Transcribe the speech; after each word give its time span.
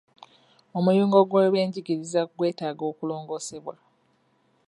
Omuyungo 0.77 1.19
gw'ebyenjigiriza 1.29 2.21
gwetaaga 2.37 2.83
okulongoosebwa. 2.91 3.75